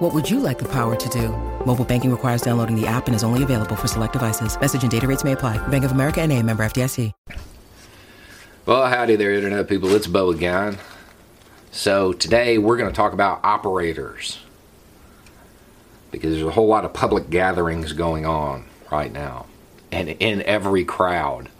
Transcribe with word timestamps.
What 0.00 0.14
would 0.14 0.30
you 0.30 0.40
like 0.40 0.58
the 0.58 0.68
power 0.68 0.96
to 0.96 1.08
do? 1.10 1.28
Mobile 1.66 1.84
banking 1.84 2.10
requires 2.10 2.40
downloading 2.40 2.74
the 2.74 2.86
app 2.86 3.06
and 3.06 3.14
is 3.14 3.22
only 3.22 3.42
available 3.42 3.76
for 3.76 3.86
select 3.86 4.14
devices. 4.14 4.58
Message 4.58 4.80
and 4.80 4.90
data 4.90 5.06
rates 5.06 5.24
may 5.24 5.32
apply. 5.32 5.58
Bank 5.68 5.84
of 5.84 5.92
America 5.92 6.22
and 6.22 6.32
a 6.32 6.42
member 6.42 6.64
FDIC. 6.64 7.12
Well, 8.64 8.86
howdy 8.86 9.16
there, 9.16 9.34
Internet 9.34 9.68
people. 9.68 9.94
It's 9.94 10.06
Beau 10.06 10.30
again. 10.30 10.78
So 11.70 12.14
today 12.14 12.56
we're 12.56 12.78
going 12.78 12.88
to 12.88 12.96
talk 12.96 13.12
about 13.12 13.40
operators. 13.44 14.38
Because 16.10 16.32
there's 16.32 16.46
a 16.46 16.52
whole 16.52 16.66
lot 16.66 16.86
of 16.86 16.94
public 16.94 17.28
gatherings 17.28 17.92
going 17.92 18.24
on 18.24 18.64
right 18.90 19.12
now. 19.12 19.44
And 19.92 20.08
in 20.08 20.40
every 20.44 20.86
crowd, 20.86 21.50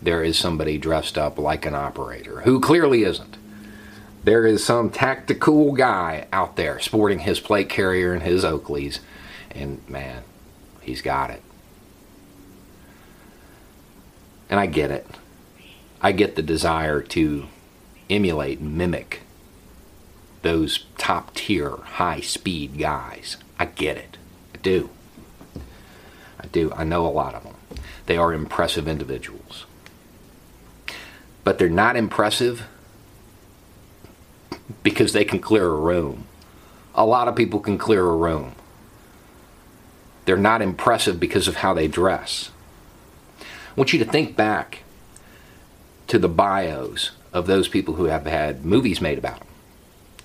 there 0.00 0.22
is 0.22 0.38
somebody 0.38 0.78
dressed 0.78 1.18
up 1.18 1.40
like 1.40 1.66
an 1.66 1.74
operator 1.74 2.42
who 2.42 2.60
clearly 2.60 3.02
isn't 3.02 3.36
there 4.24 4.46
is 4.46 4.62
some 4.62 4.90
tactical 4.90 5.72
guy 5.72 6.26
out 6.32 6.56
there 6.56 6.78
sporting 6.78 7.20
his 7.20 7.40
plate 7.40 7.68
carrier 7.68 8.12
and 8.12 8.22
his 8.22 8.44
Oakleys, 8.44 9.00
and 9.50 9.86
man, 9.88 10.22
he's 10.80 11.02
got 11.02 11.30
it. 11.30 11.42
And 14.48 14.60
I 14.60 14.66
get 14.66 14.90
it. 14.90 15.06
I 16.02 16.12
get 16.12 16.36
the 16.36 16.42
desire 16.42 17.00
to 17.02 17.46
emulate 18.08 18.60
mimic 18.60 19.20
those 20.42 20.86
top 20.96 21.34
tier, 21.34 21.76
high 21.76 22.20
speed 22.20 22.78
guys. 22.78 23.36
I 23.58 23.66
get 23.66 23.96
it. 23.96 24.16
I 24.54 24.58
do. 24.58 24.90
I 26.38 26.46
do. 26.46 26.72
I 26.74 26.84
know 26.84 27.06
a 27.06 27.08
lot 27.08 27.34
of 27.34 27.44
them. 27.44 27.54
They 28.06 28.16
are 28.16 28.32
impressive 28.32 28.88
individuals. 28.88 29.66
But 31.44 31.58
they're 31.58 31.68
not 31.68 31.96
impressive 31.96 32.66
because 34.82 35.12
they 35.12 35.24
can 35.24 35.40
clear 35.40 35.66
a 35.66 35.76
room. 35.76 36.26
A 36.94 37.06
lot 37.06 37.28
of 37.28 37.36
people 37.36 37.60
can 37.60 37.78
clear 37.78 38.04
a 38.04 38.16
room. 38.16 38.54
They're 40.24 40.36
not 40.36 40.62
impressive 40.62 41.18
because 41.18 41.48
of 41.48 41.56
how 41.56 41.74
they 41.74 41.88
dress. 41.88 42.50
I 43.40 43.44
want 43.76 43.92
you 43.92 43.98
to 43.98 44.04
think 44.04 44.36
back 44.36 44.82
to 46.08 46.18
the 46.18 46.28
bios 46.28 47.12
of 47.32 47.46
those 47.46 47.68
people 47.68 47.94
who 47.94 48.04
have 48.04 48.26
had 48.26 48.64
movies 48.64 49.00
made 49.00 49.18
about 49.18 49.38
them, 49.38 49.48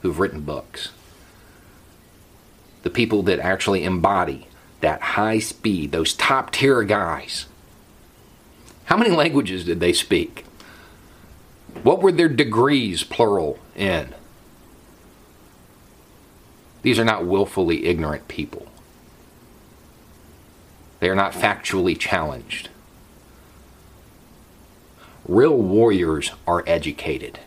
who've 0.00 0.18
written 0.18 0.40
books. 0.40 0.90
The 2.82 2.90
people 2.90 3.22
that 3.24 3.40
actually 3.40 3.84
embody 3.84 4.46
that 4.82 5.00
high 5.00 5.38
speed, 5.38 5.92
those 5.92 6.12
top 6.12 6.52
tier 6.52 6.82
guys. 6.82 7.46
How 8.84 8.96
many 8.96 9.10
languages 9.10 9.64
did 9.64 9.80
they 9.80 9.92
speak? 9.92 10.44
What 11.82 12.02
were 12.02 12.12
their 12.12 12.28
degrees, 12.28 13.02
plural, 13.04 13.58
in? 13.74 14.14
These 16.82 16.98
are 16.98 17.04
not 17.04 17.24
willfully 17.24 17.86
ignorant 17.86 18.28
people. 18.28 18.66
They 21.00 21.08
are 21.08 21.14
not 21.14 21.32
factually 21.32 21.98
challenged. 21.98 22.68
Real 25.26 25.56
warriors 25.56 26.32
are 26.46 26.64
educated. 26.66 27.38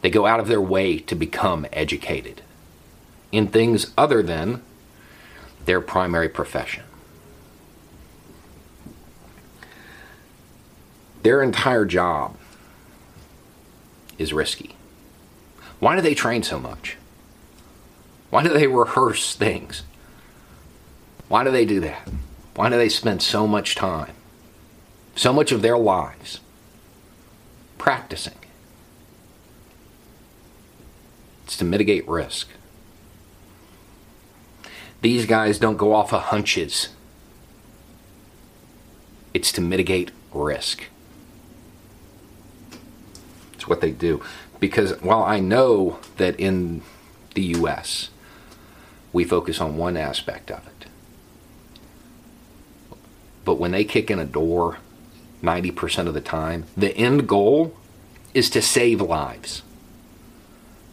They 0.00 0.10
go 0.10 0.26
out 0.26 0.40
of 0.40 0.48
their 0.48 0.60
way 0.60 0.98
to 0.98 1.14
become 1.14 1.66
educated 1.72 2.42
in 3.32 3.46
things 3.46 3.92
other 3.96 4.22
than 4.22 4.62
their 5.66 5.80
primary 5.80 6.28
profession. 6.28 6.84
Their 11.22 11.42
entire 11.42 11.84
job 11.84 12.36
is 14.18 14.32
risky. 14.32 14.74
Why 15.78 15.96
do 15.96 16.02
they 16.02 16.14
train 16.14 16.42
so 16.42 16.58
much? 16.58 16.96
Why 18.30 18.42
do 18.44 18.48
they 18.48 18.66
rehearse 18.66 19.34
things? 19.34 19.82
Why 21.28 21.44
do 21.44 21.50
they 21.50 21.64
do 21.64 21.80
that? 21.80 22.08
Why 22.54 22.68
do 22.68 22.76
they 22.76 22.88
spend 22.88 23.22
so 23.22 23.46
much 23.46 23.74
time, 23.74 24.14
so 25.14 25.32
much 25.32 25.52
of 25.52 25.62
their 25.62 25.78
lives 25.78 26.40
practicing? 27.78 28.34
It's 31.44 31.56
to 31.56 31.64
mitigate 31.64 32.06
risk. 32.08 32.48
These 35.02 35.26
guys 35.26 35.58
don't 35.58 35.76
go 35.76 35.94
off 35.94 36.12
of 36.12 36.22
hunches. 36.22 36.90
It's 39.32 39.50
to 39.52 39.60
mitigate 39.60 40.10
risk. 40.32 40.84
It's 43.54 43.66
what 43.66 43.80
they 43.80 43.90
do. 43.90 44.22
Because 44.58 45.00
while 45.00 45.22
I 45.22 45.40
know 45.40 45.98
that 46.18 46.38
in 46.38 46.82
the 47.34 47.42
U.S., 47.42 48.10
we 49.12 49.24
focus 49.24 49.60
on 49.60 49.76
one 49.76 49.96
aspect 49.96 50.50
of 50.50 50.66
it. 50.66 50.86
But 53.44 53.58
when 53.58 53.72
they 53.72 53.84
kick 53.84 54.10
in 54.10 54.18
a 54.18 54.24
door 54.24 54.78
90% 55.42 56.06
of 56.06 56.14
the 56.14 56.20
time, 56.20 56.66
the 56.76 56.96
end 56.96 57.28
goal 57.28 57.74
is 58.34 58.50
to 58.50 58.62
save 58.62 59.00
lives. 59.00 59.62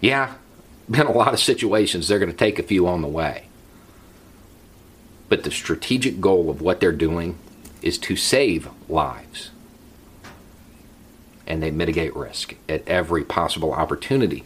Yeah, 0.00 0.34
in 0.88 1.00
a 1.00 1.12
lot 1.12 1.34
of 1.34 1.40
situations, 1.40 2.08
they're 2.08 2.18
going 2.18 2.30
to 2.30 2.36
take 2.36 2.58
a 2.58 2.64
few 2.64 2.86
on 2.88 3.02
the 3.02 3.08
way. 3.08 3.44
But 5.28 5.44
the 5.44 5.50
strategic 5.50 6.20
goal 6.20 6.50
of 6.50 6.60
what 6.60 6.80
they're 6.80 6.92
doing 6.92 7.38
is 7.82 7.98
to 7.98 8.16
save 8.16 8.68
lives. 8.88 9.50
And 11.46 11.62
they 11.62 11.70
mitigate 11.70 12.16
risk 12.16 12.54
at 12.68 12.86
every 12.88 13.24
possible 13.24 13.72
opportunity 13.72 14.44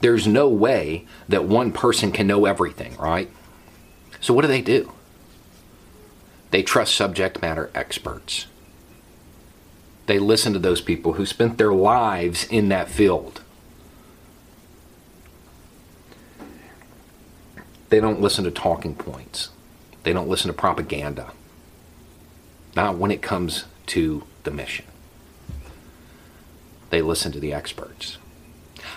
there's 0.00 0.26
no 0.26 0.48
way 0.48 1.06
that 1.28 1.44
one 1.44 1.72
person 1.72 2.12
can 2.12 2.26
know 2.26 2.44
everything, 2.44 2.96
right? 2.96 3.30
So 4.20 4.34
what 4.34 4.42
do 4.42 4.48
they 4.48 4.62
do? 4.62 4.92
They 6.50 6.62
trust 6.62 6.94
subject 6.94 7.42
matter 7.42 7.70
experts. 7.74 8.46
They 10.06 10.18
listen 10.18 10.52
to 10.54 10.58
those 10.58 10.80
people 10.80 11.14
who 11.14 11.26
spent 11.26 11.58
their 11.58 11.72
lives 11.72 12.44
in 12.44 12.68
that 12.70 12.88
field. 12.88 13.42
They 17.90 18.00
don't 18.00 18.20
listen 18.20 18.44
to 18.44 18.50
talking 18.50 18.94
points. 18.94 19.50
They 20.02 20.12
don't 20.12 20.28
listen 20.28 20.48
to 20.48 20.54
propaganda. 20.54 21.32
Not 22.74 22.96
when 22.96 23.10
it 23.10 23.22
comes 23.22 23.64
to 23.88 24.24
the 24.44 24.50
mission. 24.50 24.84
They 26.90 27.02
listen 27.02 27.32
to 27.32 27.40
the 27.40 27.52
experts. 27.52 28.18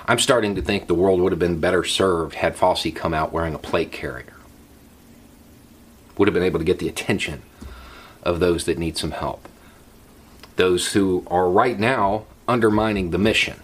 I'm 0.08 0.20
starting 0.20 0.56
to 0.56 0.62
think 0.62 0.88
the 0.88 0.96
world 0.96 1.22
would 1.22 1.32
have 1.32 1.40
been 1.40 1.60
better 1.60 1.84
served 1.84 2.36
had 2.36 2.56
Fauci 2.56 2.96
come 2.96 3.14
out 3.14 3.32
wearing 3.32 3.54
a 3.54 3.60
plate 3.60 3.92
carrier. 3.92 4.34
Would 6.18 6.28
have 6.28 6.34
been 6.34 6.44
able 6.44 6.60
to 6.60 6.66
get 6.66 6.80
the 6.80 6.90
attention 6.90 7.42
of 8.24 8.40
those 8.40 8.66
that 8.66 8.78
need 8.78 8.98
some 8.98 9.12
help. 9.12 9.48
Those 10.56 10.94
who 10.94 11.26
are 11.28 11.50
right 11.50 11.80
now 11.80 12.26
undermining 12.48 13.12
the 13.12 13.18
mission. 13.18 13.60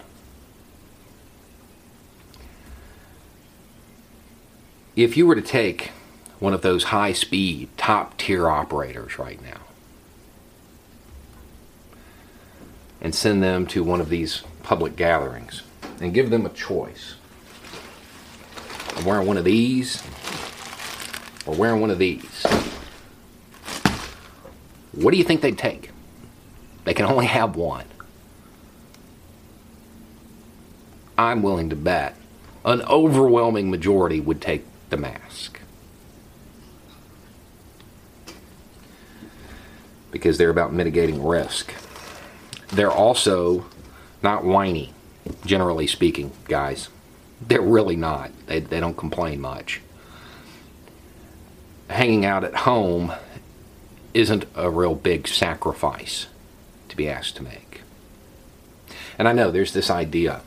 If 4.96 5.16
you 5.16 5.26
were 5.26 5.36
to 5.36 5.42
take 5.42 5.92
one 6.40 6.54
of 6.54 6.62
those 6.62 6.84
high 6.84 7.12
speed, 7.12 7.68
top 7.76 8.16
tier 8.16 8.48
operators 8.48 9.18
right 9.18 9.40
now 9.42 9.60
and 13.00 13.14
send 13.14 13.42
them 13.42 13.66
to 13.66 13.84
one 13.84 14.00
of 14.00 14.08
these 14.08 14.42
public 14.62 14.96
gatherings, 14.96 15.62
and 16.00 16.14
give 16.14 16.30
them 16.30 16.46
a 16.46 16.50
choice. 16.50 17.16
I'm 18.96 19.04
wearing 19.04 19.26
one 19.26 19.36
of 19.36 19.44
these 19.44 20.02
or 21.46 21.54
wearing 21.54 21.80
one 21.80 21.90
of 21.90 21.98
these. 21.98 22.46
What 24.92 25.12
do 25.12 25.16
you 25.16 25.24
think 25.24 25.40
they'd 25.40 25.58
take? 25.58 25.90
They 26.84 26.94
can 26.94 27.06
only 27.06 27.26
have 27.26 27.56
one. 27.56 27.84
I'm 31.16 31.42
willing 31.42 31.70
to 31.70 31.76
bet 31.76 32.16
an 32.64 32.82
overwhelming 32.82 33.70
majority 33.70 34.20
would 34.20 34.40
take 34.40 34.64
the 34.90 34.96
mask. 34.96 35.60
Because 40.10 40.38
they're 40.38 40.50
about 40.50 40.72
mitigating 40.72 41.24
risk. 41.24 41.72
They're 42.68 42.90
also 42.90 43.66
not 44.22 44.44
whiny 44.44 44.92
generally 45.44 45.86
speaking, 45.86 46.32
guys. 46.46 46.88
They're 47.40 47.60
really 47.60 47.96
not. 47.96 48.30
They, 48.46 48.60
they 48.60 48.80
don't 48.80 48.96
complain 48.96 49.40
much. 49.40 49.80
Hanging 51.88 52.24
out 52.24 52.44
at 52.44 52.54
home 52.54 53.12
isn't 54.14 54.44
a 54.54 54.70
real 54.70 54.94
big 54.94 55.28
sacrifice 55.28 56.26
to 56.88 56.96
be 56.96 57.08
asked 57.08 57.36
to 57.36 57.42
make. 57.42 57.82
And 59.18 59.28
I 59.28 59.32
know 59.32 59.50
there's 59.50 59.72
this 59.72 59.90
idea 59.90 60.40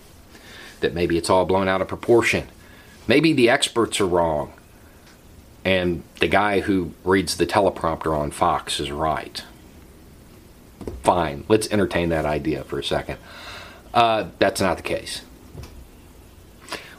that 0.80 0.94
maybe 0.94 1.18
it's 1.18 1.30
all 1.30 1.46
blown 1.46 1.68
out 1.68 1.82
of 1.82 1.88
proportion. 1.88 2.48
Maybe 3.08 3.34
the 3.34 3.50
experts 3.50 4.00
are 4.00 4.08
wrong, 4.08 4.54
and 5.64 6.04
the 6.20 6.28
guy 6.28 6.62
who 6.62 6.92
reads 7.04 7.38
the 7.38 7.48
teleprompter 7.48 8.18
on 8.18 8.32
Fox 8.32 8.80
is 8.80 8.92
right. 8.92 9.44
Fine, 11.04 11.46
let's 11.48 11.70
entertain 11.72 12.10
that 12.10 12.26
idea 12.26 12.64
for 12.64 12.80
a 12.80 12.84
second. 12.84 13.18
Uh, 13.94 14.30
that's 14.40 14.62
not 14.62 14.78
the 14.78 14.84
case. 14.84 15.22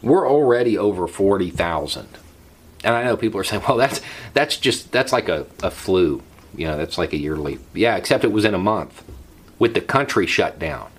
We're 0.03 0.29
already 0.29 0.77
over 0.77 1.07
40,000. 1.07 2.09
And 2.85 2.95
I 2.95 3.05
know 3.05 3.17
people 3.17 3.41
are 3.41 3.45
saying, 3.45 3.63
well, 3.69 3.77
that's, 3.77 4.01
that's 4.35 4.57
just, 4.57 4.91
that's 4.93 5.13
like 5.13 5.29
a, 5.29 5.47
a 5.63 5.71
flu. 5.71 6.23
You 6.55 6.67
know, 6.67 6.77
that's 6.77 6.99
like 6.99 7.13
a 7.13 7.17
yearly. 7.17 7.59
Yeah, 7.73 7.97
except 7.97 8.25
it 8.25 8.33
was 8.33 8.45
in 8.45 8.55
a 8.55 8.59
month 8.59 9.05
with 9.59 9.75
the 9.75 9.81
country 9.81 10.27
shut 10.27 10.59
down. 10.59 10.91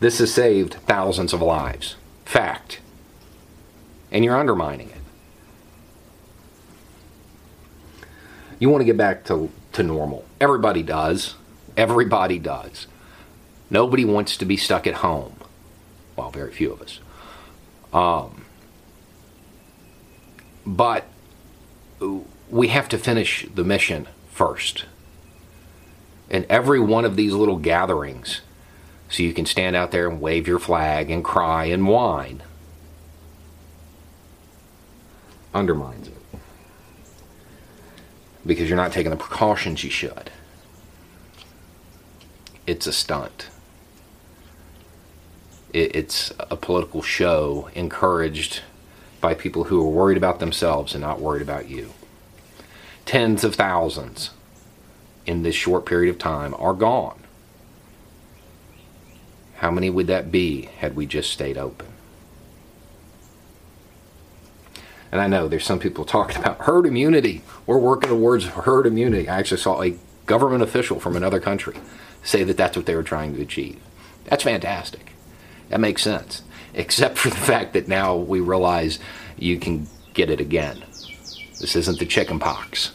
This 0.00 0.18
has 0.18 0.34
saved 0.34 0.74
thousands 0.86 1.32
of 1.32 1.40
lives. 1.40 1.96
Fact. 2.24 2.80
And 4.10 4.24
you're 4.24 4.36
undermining 4.36 4.90
it. 4.90 4.96
You 8.58 8.68
want 8.68 8.80
to 8.80 8.84
get 8.84 8.96
back 8.96 9.24
to, 9.26 9.50
to 9.72 9.82
normal. 9.82 10.24
Everybody 10.40 10.82
does. 10.82 11.34
Everybody 11.76 12.38
does. 12.38 12.86
Nobody 13.70 14.04
wants 14.04 14.36
to 14.36 14.44
be 14.44 14.56
stuck 14.56 14.86
at 14.86 14.94
home. 14.94 15.36
Well, 16.16 16.30
very 16.30 16.52
few 16.52 16.72
of 16.72 16.82
us. 16.82 17.00
Um, 17.92 18.44
but 20.66 21.06
we 22.50 22.68
have 22.68 22.88
to 22.90 22.98
finish 22.98 23.46
the 23.52 23.64
mission 23.64 24.08
first. 24.30 24.84
And 26.30 26.46
every 26.48 26.80
one 26.80 27.04
of 27.04 27.16
these 27.16 27.32
little 27.32 27.58
gatherings, 27.58 28.40
so 29.08 29.22
you 29.22 29.32
can 29.32 29.46
stand 29.46 29.76
out 29.76 29.90
there 29.90 30.08
and 30.08 30.20
wave 30.20 30.48
your 30.48 30.58
flag 30.58 31.10
and 31.10 31.24
cry 31.24 31.66
and 31.66 31.86
whine, 31.86 32.42
undermines 35.52 36.08
it. 36.08 36.14
Because 38.46 38.68
you're 38.68 38.76
not 38.76 38.92
taking 38.92 39.10
the 39.10 39.16
precautions 39.16 39.84
you 39.84 39.90
should. 39.90 40.30
It's 42.66 42.86
a 42.86 42.92
stunt. 42.92 43.48
It's 45.72 46.32
a 46.38 46.56
political 46.56 47.02
show 47.02 47.68
encouraged 47.74 48.62
by 49.20 49.34
people 49.34 49.64
who 49.64 49.80
are 49.80 49.90
worried 49.90 50.16
about 50.16 50.38
themselves 50.38 50.94
and 50.94 51.02
not 51.02 51.20
worried 51.20 51.42
about 51.42 51.68
you. 51.68 51.90
Tens 53.04 53.44
of 53.44 53.56
thousands 53.56 54.30
in 55.26 55.42
this 55.42 55.54
short 55.54 55.84
period 55.84 56.10
of 56.10 56.18
time 56.18 56.54
are 56.58 56.74
gone. 56.74 57.18
How 59.56 59.70
many 59.70 59.90
would 59.90 60.06
that 60.06 60.30
be 60.30 60.62
had 60.78 60.94
we 60.94 61.06
just 61.06 61.30
stayed 61.30 61.58
open? 61.58 61.88
And 65.10 65.20
I 65.20 65.26
know 65.26 65.48
there's 65.48 65.64
some 65.64 65.80
people 65.80 66.04
talking 66.04 66.36
about 66.38 66.60
herd 66.60 66.86
immunity. 66.86 67.42
We're 67.66 67.78
working 67.78 68.10
towards 68.10 68.46
herd 68.46 68.86
immunity. 68.86 69.28
I 69.28 69.38
actually 69.38 69.60
saw 69.60 69.82
a 69.82 69.96
government 70.26 70.62
official 70.62 70.98
from 70.98 71.16
another 71.16 71.40
country 71.40 71.76
say 72.24 72.42
that 72.42 72.56
that's 72.56 72.76
what 72.76 72.86
they 72.86 72.96
were 72.96 73.02
trying 73.02 73.34
to 73.36 73.42
achieve. 73.42 73.80
That's 74.24 74.42
fantastic. 74.42 75.12
That 75.68 75.80
makes 75.80 76.02
sense. 76.02 76.42
Except 76.72 77.16
for 77.18 77.30
the 77.30 77.36
fact 77.36 77.72
that 77.74 77.86
now 77.86 78.16
we 78.16 78.40
realize 78.40 78.98
you 79.38 79.58
can 79.58 79.86
get 80.14 80.30
it 80.30 80.40
again. 80.40 80.82
This 81.60 81.76
isn't 81.76 81.98
the 81.98 82.06
chicken 82.06 82.38
pox. 82.38 82.92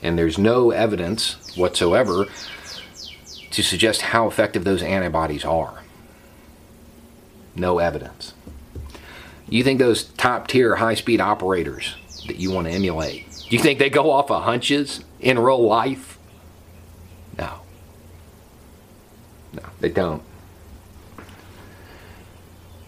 And 0.00 0.16
there's 0.16 0.38
no 0.38 0.70
evidence 0.70 1.56
whatsoever 1.56 2.26
to 3.50 3.62
suggest 3.62 4.02
how 4.02 4.28
effective 4.28 4.64
those 4.64 4.82
antibodies 4.82 5.44
are. 5.44 5.82
No 7.56 7.78
evidence. 7.78 8.34
You 9.48 9.64
think 9.64 9.78
those 9.78 10.04
top 10.04 10.46
tier 10.46 10.76
high 10.76 10.94
speed 10.94 11.20
operators 11.20 11.96
that 12.26 12.36
you 12.36 12.52
want 12.52 12.66
to 12.66 12.72
emulate, 12.72 13.26
do 13.48 13.56
you 13.56 13.62
think 13.62 13.78
they 13.78 13.90
go 13.90 14.10
off 14.10 14.30
of 14.30 14.44
hunches 14.44 15.02
in 15.20 15.38
real 15.38 15.66
life? 15.66 16.18
No. 17.36 17.60
No, 19.62 19.68
they 19.80 19.88
don't. 19.88 20.22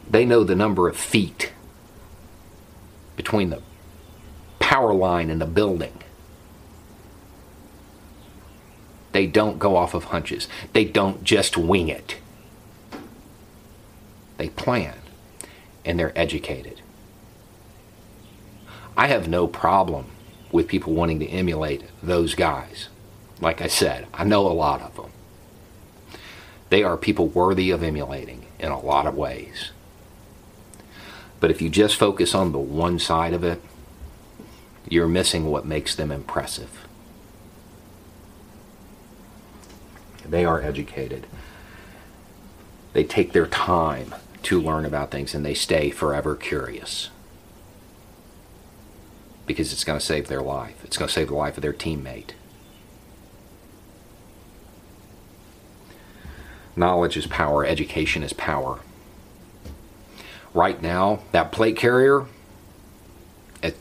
They 0.08 0.24
know 0.24 0.44
the 0.44 0.56
number 0.56 0.88
of 0.88 0.96
feet 0.96 1.52
between 3.16 3.50
the 3.50 3.62
power 4.58 4.92
line 4.92 5.30
and 5.30 5.40
the 5.40 5.46
building. 5.46 5.92
They 9.12 9.26
don't 9.26 9.58
go 9.58 9.76
off 9.76 9.94
of 9.94 10.04
hunches. 10.04 10.46
They 10.72 10.84
don't 10.84 11.24
just 11.24 11.56
wing 11.56 11.88
it. 11.88 12.18
They 14.36 14.48
plan 14.50 14.94
and 15.84 15.98
they're 15.98 16.16
educated. 16.16 16.80
I 18.96 19.08
have 19.08 19.28
no 19.28 19.46
problem 19.46 20.06
with 20.52 20.68
people 20.68 20.92
wanting 20.92 21.18
to 21.20 21.26
emulate 21.26 21.84
those 22.02 22.34
guys. 22.34 22.88
Like 23.40 23.60
I 23.60 23.66
said, 23.66 24.06
I 24.14 24.24
know 24.24 24.46
a 24.46 24.52
lot 24.52 24.82
of 24.82 24.94
them. 24.96 25.10
They 26.70 26.82
are 26.84 26.96
people 26.96 27.26
worthy 27.26 27.70
of 27.70 27.82
emulating 27.82 28.46
in 28.58 28.70
a 28.70 28.80
lot 28.80 29.06
of 29.06 29.16
ways. 29.16 29.72
But 31.40 31.50
if 31.50 31.60
you 31.60 31.68
just 31.68 31.96
focus 31.96 32.34
on 32.34 32.52
the 32.52 32.58
one 32.58 32.98
side 32.98 33.34
of 33.34 33.44
it, 33.44 33.60
you're 34.88 35.08
missing 35.08 35.46
what 35.46 35.66
makes 35.66 35.94
them 35.94 36.10
impressive. 36.12 36.86
They 40.24 40.44
are 40.44 40.62
educated. 40.62 41.26
They 42.92 43.04
take 43.04 43.32
their 43.32 43.46
time 43.46 44.14
to 44.44 44.60
learn 44.60 44.84
about 44.84 45.10
things 45.10 45.34
and 45.34 45.44
they 45.44 45.54
stay 45.54 45.90
forever 45.90 46.36
curious. 46.36 47.10
Because 49.46 49.72
it's 49.72 49.84
going 49.84 49.98
to 49.98 50.04
save 50.04 50.28
their 50.28 50.42
life, 50.42 50.84
it's 50.84 50.96
going 50.96 51.08
to 51.08 51.12
save 51.12 51.28
the 51.28 51.34
life 51.34 51.56
of 51.56 51.62
their 51.62 51.72
teammate. 51.72 52.30
Knowledge 56.80 57.18
is 57.18 57.26
power, 57.26 57.62
education 57.62 58.22
is 58.22 58.32
power. 58.32 58.80
Right 60.54 60.80
now, 60.80 61.20
that 61.30 61.52
plate 61.52 61.76
carrier, 61.76 62.24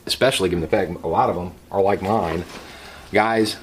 especially 0.04 0.50
given 0.50 0.60
the 0.60 0.68
fact 0.68 1.02
a 1.02 1.08
lot 1.08 1.30
of 1.30 1.34
them 1.36 1.52
are 1.70 1.80
like 1.80 2.02
mine, 2.02 2.44
guys, 3.10 3.56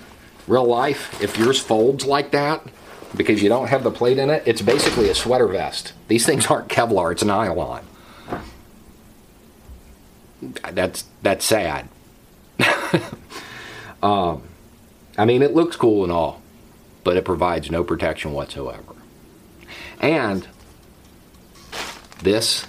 real 0.48 0.66
life, 0.66 1.22
if 1.22 1.38
yours 1.38 1.60
folds 1.60 2.04
like 2.04 2.32
that, 2.32 2.66
because 3.16 3.44
you 3.44 3.48
don't 3.48 3.68
have 3.68 3.84
the 3.84 3.92
plate 3.92 4.18
in 4.18 4.32
it, 4.32 4.42
it's 4.48 4.64
basically 4.64 5.08
a 5.08 5.14
sweater 5.14 5.46
vest. 5.46 5.94
These 6.08 6.26
things 6.26 6.48
aren't 6.48 6.68
Kevlar, 6.68 7.12
it's 7.12 7.24
nylon. 7.24 7.86
That's 10.72 11.06
that's 11.22 11.46
sad. 11.46 11.88
um, 14.02 14.42
I 15.16 15.26
mean, 15.26 15.44
it 15.44 15.54
looks 15.54 15.76
cool 15.76 16.02
and 16.02 16.12
all, 16.12 16.42
but 17.04 17.18
it 17.18 17.24
provides 17.24 17.70
no 17.70 17.84
protection 17.84 18.34
whatsoever. 18.34 18.97
And 20.00 20.48
this 22.22 22.66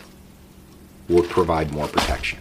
would 1.09 1.29
provide 1.29 1.73
more 1.73 1.89
protection. 1.89 2.41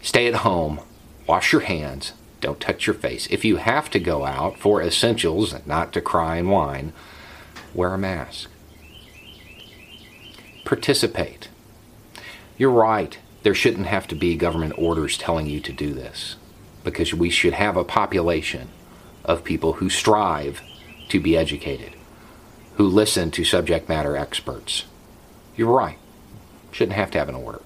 Stay 0.00 0.28
at 0.28 0.36
home, 0.36 0.80
wash 1.26 1.52
your 1.52 1.62
hands, 1.62 2.12
don't 2.40 2.60
touch 2.60 2.86
your 2.86 2.94
face. 2.94 3.26
If 3.30 3.44
you 3.44 3.56
have 3.56 3.90
to 3.90 3.98
go 3.98 4.24
out 4.24 4.58
for 4.58 4.80
essentials, 4.80 5.54
not 5.66 5.92
to 5.94 6.00
cry 6.00 6.36
and 6.36 6.50
whine, 6.50 6.92
wear 7.74 7.94
a 7.94 7.98
mask. 7.98 8.48
Participate. 10.64 11.48
You're 12.56 12.70
right, 12.70 13.18
there 13.42 13.54
shouldn't 13.54 13.86
have 13.86 14.06
to 14.08 14.14
be 14.14 14.36
government 14.36 14.74
orders 14.76 15.18
telling 15.18 15.46
you 15.46 15.60
to 15.60 15.72
do 15.72 15.92
this 15.92 16.36
because 16.84 17.12
we 17.12 17.28
should 17.28 17.52
have 17.52 17.76
a 17.76 17.84
population 17.84 18.68
of 19.24 19.44
people 19.44 19.74
who 19.74 19.90
strive 19.90 20.62
to 21.08 21.20
be 21.20 21.36
educated, 21.36 21.92
who 22.76 22.86
listen 22.86 23.30
to 23.32 23.44
subject 23.44 23.88
matter 23.88 24.16
experts. 24.16 24.84
You're 25.56 25.72
right, 25.72 25.98
shouldn't 26.72 26.96
have 26.96 27.10
to 27.12 27.18
have 27.18 27.28
an 27.28 27.34
order. 27.34 27.62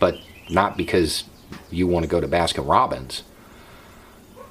But 0.00 0.18
not 0.50 0.76
because 0.76 1.24
you 1.70 1.86
want 1.86 2.04
to 2.04 2.08
go 2.08 2.20
to 2.20 2.28
Baskin 2.28 2.68
Robbins 2.68 3.22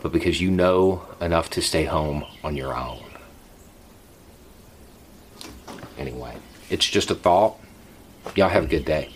but 0.02 0.12
because 0.12 0.42
you 0.42 0.50
know 0.50 1.04
enough 1.20 1.50
to 1.52 1.62
stay 1.62 1.86
home 1.86 2.26
on 2.44 2.58
your 2.58 2.76
own. 2.76 3.04
Anyway, 5.98 6.36
it's 6.70 6.88
just 6.88 7.12
a 7.12 7.16
thought. 7.16 7.58
Y'all 8.36 8.50
have 8.50 8.64
a 8.64 8.68
good 8.68 8.86
day. 8.86 9.10